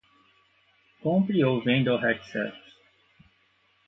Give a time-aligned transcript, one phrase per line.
[1.03, 2.57] Compre ou venda o headset